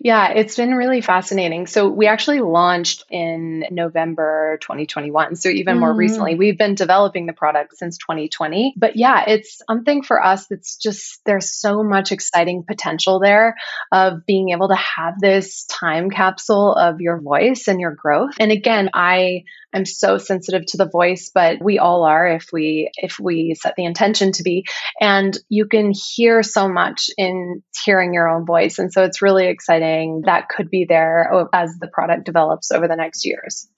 [0.00, 1.66] Yeah, it's been really fascinating.
[1.66, 5.36] So, we actually launched in November 2021.
[5.36, 5.80] So, even mm.
[5.80, 8.74] more recently, we've been developing the product since 2020.
[8.76, 13.56] But yeah, it's something for us that's just, there's so much exciting potential there
[13.92, 18.34] of being able to have this time capsule of your voice and your growth.
[18.38, 22.90] And again, I, I'm so sensitive to the voice, but we all are if we
[22.94, 24.64] if we set the intention to be.
[25.00, 28.78] And you can hear so much in hearing your own voice.
[28.78, 32.96] And so it's really exciting that could be there as the product develops over the
[32.96, 33.68] next years.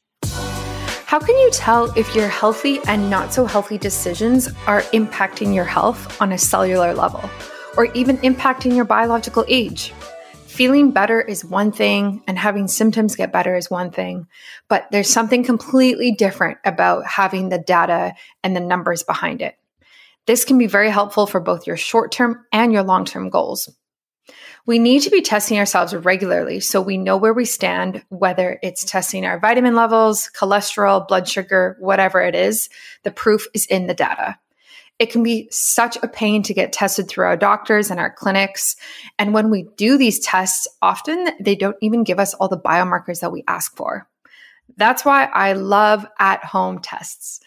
[1.07, 5.65] How can you tell if your healthy and not so healthy decisions are impacting your
[5.65, 7.31] health on a cellular level
[7.77, 9.95] or even impacting your biological age?
[10.57, 14.27] Feeling better is one thing and having symptoms get better is one thing,
[14.71, 19.55] but there's something completely different about having the data and the numbers behind it.
[20.27, 23.69] This can be very helpful for both your short term and your long term goals.
[24.65, 28.83] We need to be testing ourselves regularly so we know where we stand, whether it's
[28.83, 32.71] testing our vitamin levels, cholesterol, blood sugar, whatever it is.
[33.05, 34.39] The proof is in the data.
[34.99, 38.77] It can be such a pain to get tested through our doctors and our clinics.
[39.19, 43.21] And when we do these tests, often they don't even give us all the biomarkers
[43.21, 44.09] that we ask for.
[44.77, 47.41] That's why I love at home tests.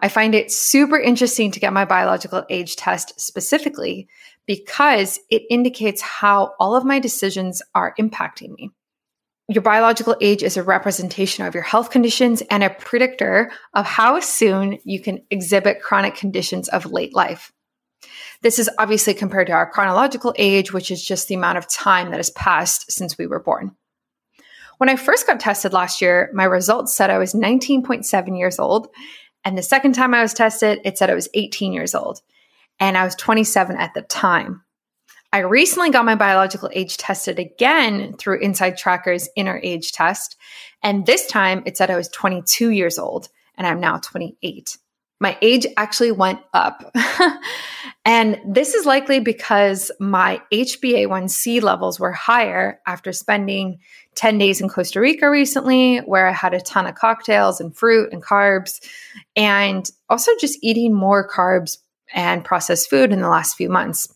[0.00, 4.08] I find it super interesting to get my biological age test specifically
[4.46, 8.70] because it indicates how all of my decisions are impacting me.
[9.52, 14.18] Your biological age is a representation of your health conditions and a predictor of how
[14.18, 17.52] soon you can exhibit chronic conditions of late life.
[18.40, 22.10] This is obviously compared to our chronological age, which is just the amount of time
[22.10, 23.76] that has passed since we were born.
[24.78, 28.88] When I first got tested last year, my results said I was 19.7 years old.
[29.44, 32.22] And the second time I was tested, it said I was 18 years old.
[32.80, 34.62] And I was 27 at the time.
[35.32, 40.36] I recently got my biological age tested again through InsideTracker's inner age test.
[40.82, 44.76] And this time it said I was 22 years old and I'm now 28.
[45.20, 46.92] My age actually went up.
[48.04, 53.78] and this is likely because my HbA1c levels were higher after spending
[54.16, 58.12] 10 days in Costa Rica recently, where I had a ton of cocktails and fruit
[58.12, 58.84] and carbs,
[59.36, 61.78] and also just eating more carbs
[62.12, 64.12] and processed food in the last few months.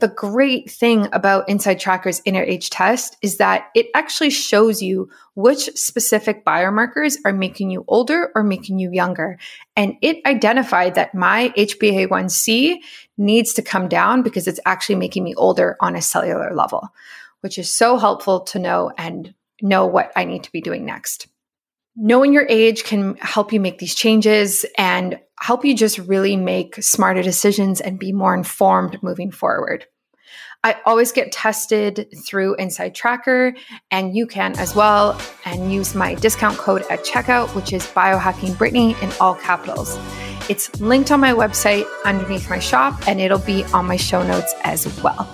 [0.00, 5.70] The great thing about InsideTracker's inner age test is that it actually shows you which
[5.74, 9.38] specific biomarkers are making you older or making you younger.
[9.74, 12.76] And it identified that my HbA1c
[13.16, 16.88] needs to come down because it's actually making me older on a cellular level,
[17.40, 21.26] which is so helpful to know and know what I need to be doing next.
[21.96, 26.76] Knowing your age can help you make these changes and help you just really make
[26.82, 29.86] smarter decisions and be more informed moving forward.
[30.64, 33.56] I always get tested through InsideTracker,
[33.92, 38.58] and you can as well, and use my discount code at checkout, which is biohacking
[38.58, 39.96] Brittany in all capitals.
[40.48, 44.52] It's linked on my website underneath my shop, and it'll be on my show notes
[44.64, 45.28] as well.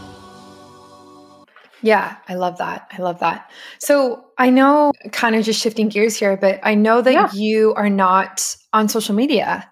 [1.81, 2.89] Yeah, I love that.
[2.93, 3.51] I love that.
[3.79, 7.31] So I know, kind of just shifting gears here, but I know that yeah.
[7.33, 9.71] you are not on social media,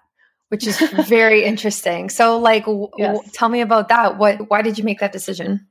[0.53, 2.11] which is very interesting.
[2.11, 3.17] So, like, yes.
[3.17, 4.19] w- tell me about that.
[4.19, 4.51] What?
[4.51, 5.65] Why did you make that decision?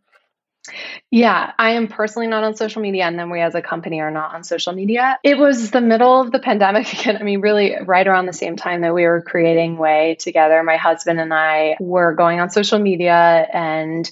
[1.08, 4.10] Yeah, I am personally not on social media, and then we as a company are
[4.10, 5.20] not on social media.
[5.22, 7.16] It was the middle of the pandemic again.
[7.16, 10.78] I mean, really, right around the same time that we were creating Way together, my
[10.78, 14.10] husband and I were going on social media and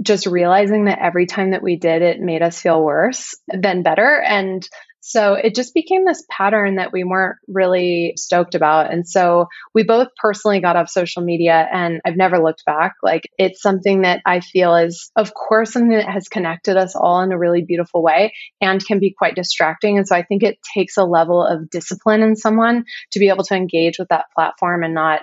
[0.00, 4.22] just realizing that every time that we did it made us feel worse than better.
[4.22, 4.68] And
[5.06, 8.90] so it just became this pattern that we weren't really stoked about.
[8.90, 12.94] And so we both personally got off social media and I've never looked back.
[13.02, 17.20] Like it's something that I feel is, of course, something that has connected us all
[17.20, 18.32] in a really beautiful way
[18.62, 19.98] and can be quite distracting.
[19.98, 23.44] And so I think it takes a level of discipline in someone to be able
[23.44, 25.20] to engage with that platform and not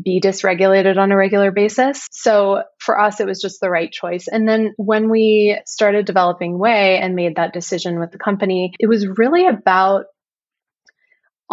[0.00, 2.06] be dysregulated on a regular basis.
[2.10, 4.26] So for us, it was just the right choice.
[4.28, 8.88] And then when we started developing Way and made that decision with the company, it
[8.88, 10.04] was really about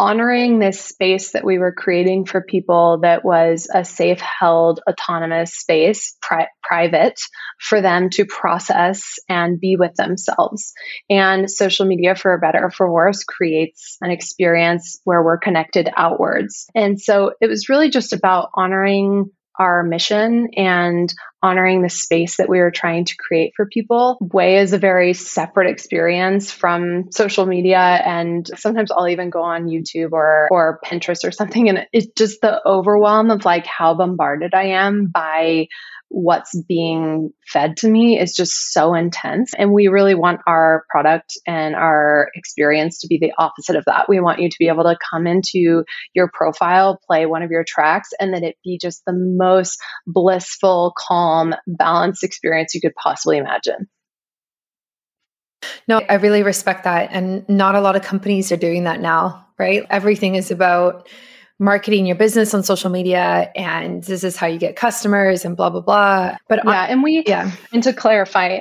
[0.00, 5.52] honoring this space that we were creating for people that was a safe held autonomous
[5.52, 7.20] space pri- private
[7.60, 10.72] for them to process and be with themselves.
[11.10, 16.70] And social media for better or for worse creates an experience where we're connected outwards.
[16.74, 19.30] And so it was really just about honoring
[19.60, 24.16] our mission and honoring the space that we were trying to create for people.
[24.20, 29.66] Way is a very separate experience from social media and sometimes I'll even go on
[29.66, 34.54] YouTube or or Pinterest or something and it's just the overwhelm of like how bombarded
[34.54, 35.68] I am by
[36.10, 39.54] what's being fed to me is just so intense.
[39.56, 44.08] And we really want our product and our experience to be the opposite of that.
[44.08, 47.64] We want you to be able to come into your profile, play one of your
[47.66, 53.38] tracks, and that it be just the most blissful, calm, balanced experience you could possibly
[53.38, 53.88] imagine.
[55.86, 57.10] No, I really respect that.
[57.12, 59.86] And not a lot of companies are doing that now, right?
[59.88, 61.08] Everything is about
[61.60, 65.70] marketing your business on social media and this is how you get customers and blah
[65.70, 66.36] blah blah.
[66.48, 67.52] But yeah and we yeah.
[67.72, 68.60] and to clarify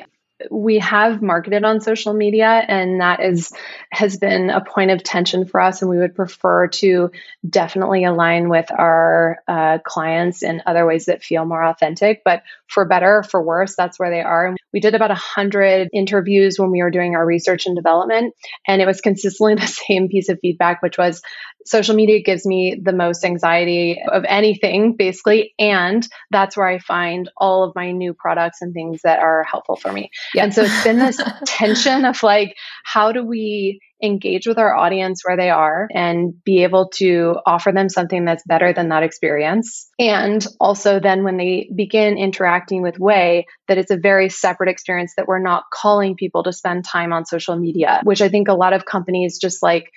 [0.49, 3.51] we have marketed on social media and that is
[3.91, 7.11] has been a point of tension for us and we would prefer to
[7.47, 12.21] definitely align with our uh, clients in other ways that feel more authentic.
[12.23, 14.55] But for better for worse that's where they are.
[14.71, 18.33] We did about 100 interviews when we were doing our research and development
[18.65, 21.21] and it was consistently the same piece of feedback which was
[21.65, 25.53] social media gives me the most anxiety of anything, basically.
[25.59, 29.75] And that's where I find all of my new products and things that are helpful
[29.75, 30.11] for me.
[30.33, 30.45] Yeah.
[30.45, 35.23] And so it's been this tension of like, how do we engage with our audience
[35.25, 39.89] where they are and be able to offer them something that's better than that experience.
[39.99, 45.13] And also, then when they begin interacting with Way, that it's a very separate experience
[45.17, 48.53] that we're not calling people to spend time on social media, which I think a
[48.53, 49.91] lot of companies just like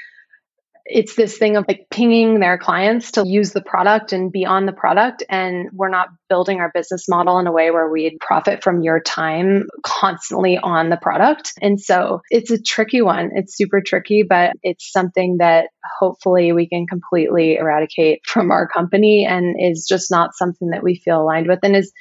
[0.84, 4.66] it's this thing of like pinging their clients to use the product and be on
[4.66, 5.22] the product.
[5.28, 9.00] And we're not building our business model in a way where we'd profit from your
[9.00, 11.52] time constantly on the product.
[11.60, 13.30] And so it's a tricky one.
[13.34, 15.68] It's super tricky, but it's something that
[15.98, 20.96] hopefully we can completely eradicate from our company and is just not something that we
[20.96, 21.60] feel aligned with.
[21.62, 21.92] And is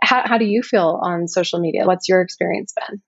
[0.00, 1.86] how, how do you feel on social media?
[1.86, 3.02] What's your experience been?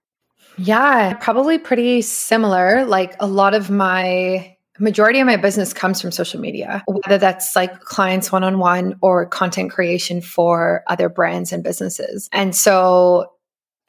[0.59, 2.85] Yeah, probably pretty similar.
[2.85, 7.55] Like a lot of my majority of my business comes from social media, whether that's
[7.57, 12.29] like clients one on one or content creation for other brands and businesses.
[12.33, 13.33] And so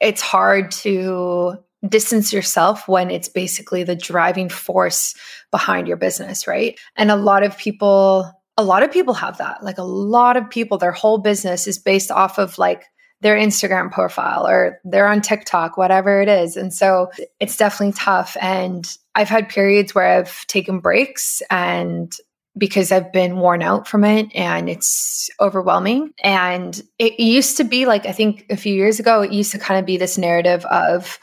[0.00, 1.56] it's hard to
[1.88, 5.14] distance yourself when it's basically the driving force
[5.50, 6.78] behind your business, right?
[6.96, 9.62] And a lot of people, a lot of people have that.
[9.62, 12.84] Like a lot of people, their whole business is based off of like
[13.20, 16.56] their Instagram profile or they're on TikTok, whatever it is.
[16.56, 18.36] And so it's definitely tough.
[18.40, 22.12] And I've had periods where I've taken breaks and
[22.56, 26.12] because I've been worn out from it and it's overwhelming.
[26.22, 29.58] And it used to be like, I think a few years ago, it used to
[29.58, 31.18] kind of be this narrative of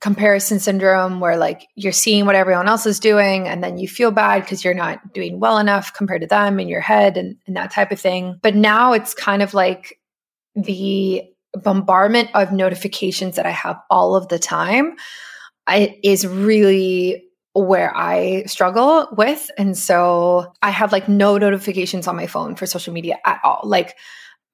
[0.00, 4.12] comparison syndrome where like you're seeing what everyone else is doing and then you feel
[4.12, 7.56] bad because you're not doing well enough compared to them in your head and, and
[7.56, 8.38] that type of thing.
[8.42, 9.98] But now it's kind of like
[10.62, 11.22] the
[11.54, 14.96] bombardment of notifications that I have all of the time
[15.66, 19.50] I, is really where I struggle with.
[19.58, 23.60] And so I have like no notifications on my phone for social media at all.
[23.64, 23.96] Like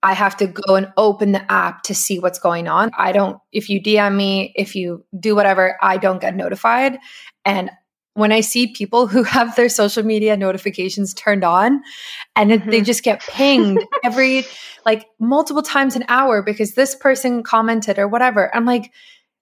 [0.03, 2.91] I have to go and open the app to see what's going on.
[2.97, 6.99] I don't, if you DM me, if you do whatever, I don't get notified.
[7.45, 7.71] And
[8.15, 11.83] when I see people who have their social media notifications turned on
[12.35, 12.71] and mm-hmm.
[12.71, 14.45] they just get pinged every
[14.87, 18.93] like multiple times an hour because this person commented or whatever, I'm like,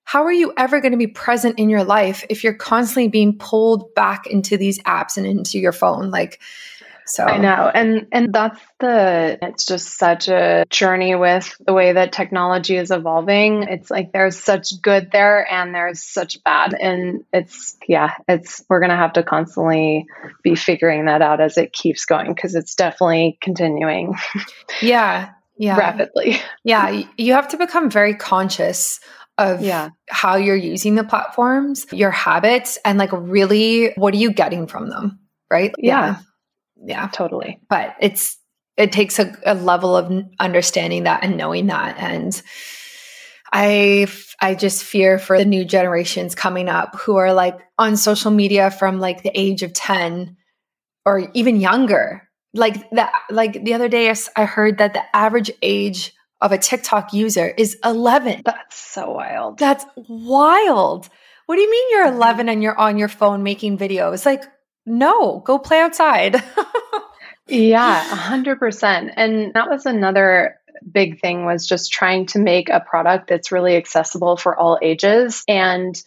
[0.05, 3.37] how are you ever going to be present in your life if you're constantly being
[3.37, 6.11] pulled back into these apps and into your phone?
[6.11, 6.41] Like,
[7.05, 7.69] so I know.
[7.73, 12.91] And and that's the it's just such a journey with the way that technology is
[12.91, 13.63] evolving.
[13.63, 16.73] It's like there's such good there and there's such bad.
[16.73, 20.05] And it's yeah, it's we're gonna have to constantly
[20.43, 24.15] be figuring that out as it keeps going because it's definitely continuing.
[24.81, 25.29] Yeah.
[25.57, 25.77] Yeah.
[25.77, 26.39] rapidly.
[26.63, 27.03] Yeah.
[27.15, 28.99] You have to become very conscious
[29.37, 29.89] of Yeah.
[30.09, 34.89] how you're using the platforms, your habits, and like really what are you getting from
[34.89, 35.19] them?
[35.51, 35.73] Right?
[35.77, 36.05] Yeah.
[36.05, 36.15] Yeah.
[36.83, 37.59] Yeah totally.
[37.69, 38.37] But it's,
[38.77, 41.97] it takes a, a level of understanding that and knowing that.
[41.97, 42.41] And
[43.53, 44.07] I
[44.41, 48.71] I just fear for the new generations coming up who are like on social media
[48.71, 50.35] from like the age of 10
[51.05, 52.27] or even younger.
[52.55, 57.13] Like that, like the other day, I heard that the average age of a TikTok
[57.13, 58.41] user is 11.
[58.43, 59.59] That's so wild.
[59.59, 61.09] That's wild.
[61.45, 64.25] What do you mean you're 11 and you're on your phone making videos?
[64.25, 64.43] Like,
[64.85, 66.35] no, go play outside.
[67.47, 69.11] Yeah, a hundred percent.
[69.15, 73.75] And that was another big thing was just trying to make a product that's really
[73.75, 75.43] accessible for all ages.
[75.47, 76.01] And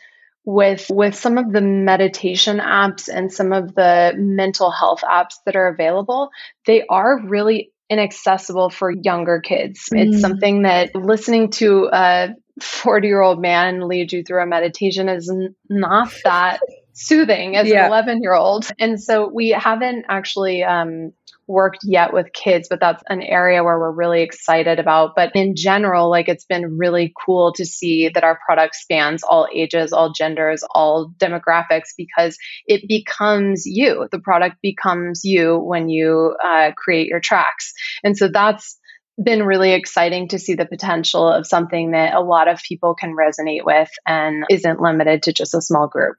[0.45, 5.57] with with some of the meditation apps and some of the mental health apps that
[5.57, 6.31] are available,
[6.67, 9.89] they are really inaccessible for younger kids.
[9.93, 10.07] Mm.
[10.07, 12.29] It's something that listening to a
[12.61, 15.33] 40 year old man lead you through a meditation is
[15.69, 16.61] not that
[16.97, 17.83] soothing as Yeah.
[17.85, 18.69] an 11 year old.
[18.79, 21.13] And so we haven't actually um,
[21.47, 25.11] worked yet with kids, but that's an area where we're really excited about.
[25.15, 29.47] But in general, like it's been really cool to see that our product spans all
[29.55, 34.09] ages, all genders, all demographics because it becomes you.
[34.11, 37.75] The product becomes you when you uh, create your tracks.
[38.03, 38.79] And so that's
[39.23, 43.15] been really exciting to see the potential of something that a lot of people can
[43.15, 46.17] resonate with and isn't limited to just a small group.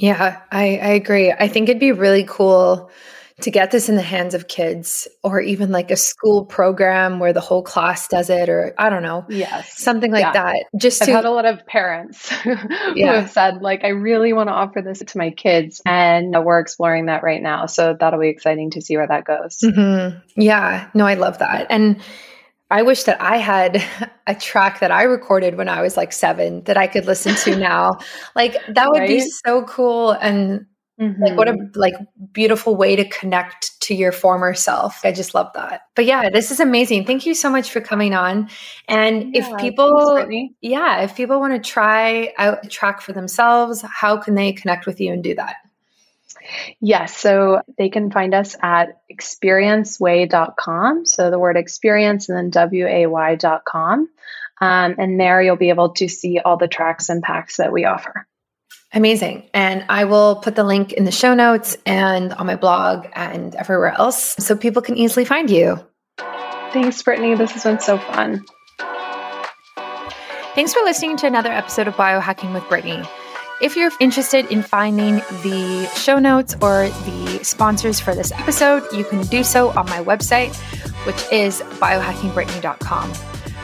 [0.00, 1.30] Yeah, I, I agree.
[1.32, 2.90] I think it'd be really cool
[3.42, 7.32] to get this in the hands of kids or even like a school program where
[7.32, 9.78] the whole class does it or I don't know, Yes.
[9.78, 10.32] something like Yeah.
[10.32, 10.56] that.
[10.76, 12.54] Just I've to had a lot of parents who
[12.94, 13.20] Yeah.
[13.22, 15.80] have said, like, I really want to offer this to my kids.
[15.86, 17.64] And we're exploring that right now.
[17.64, 19.56] So that'll be exciting to see where that goes.
[19.64, 20.20] Mhm.
[20.36, 21.66] Yeah, no, I love that.
[21.70, 22.02] And
[22.70, 23.82] I wish that I had
[24.26, 27.56] a track that I recorded when I was like seven that I could listen to
[27.58, 27.98] now.
[28.36, 30.12] Like that would be so cool.
[30.12, 30.66] And
[30.98, 31.70] like what a Mhm.
[31.76, 31.94] like
[32.32, 35.00] beautiful way to connect to your former self.
[35.04, 35.82] I just love that.
[35.96, 37.06] But yeah, this is amazing.
[37.06, 38.48] Thank you so much for coming on.
[38.86, 40.54] And Yeah, if people Brittany.
[40.60, 44.86] yeah, if people want to try out a track for themselves, how can they connect
[44.86, 45.56] with you and do that?
[46.80, 51.06] Yes, so they can find us at experienceway.com.
[51.06, 54.08] So the word experience and then W A Y.com.
[54.62, 57.86] Um, and there you'll be able to see all the tracks and packs that we
[57.86, 58.26] offer.
[58.92, 59.48] Amazing.
[59.54, 63.54] And I will put the link in the show notes and on my blog and
[63.54, 65.78] everywhere else so people can easily find you.
[66.72, 67.34] Thanks, Brittany.
[67.36, 68.44] This has been so fun.
[70.54, 73.02] Thanks for listening to another episode of Biohacking with Brittany.
[73.60, 79.04] If you're interested in finding the show notes or the sponsors for this episode, you
[79.04, 80.56] can do so on my website,
[81.04, 83.12] which is biohackingbrittany.com.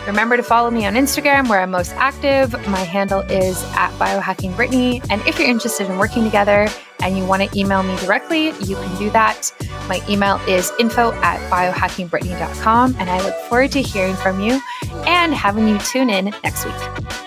[0.07, 2.53] Remember to follow me on Instagram where I'm most active.
[2.69, 5.05] My handle is at biohackingbrittany.
[5.11, 6.69] And if you're interested in working together
[7.01, 9.51] and you want to email me directly, you can do that.
[9.89, 12.97] My email is info at biohackingbrittany.com.
[12.99, 14.61] And I look forward to hearing from you
[15.07, 17.26] and having you tune in next week.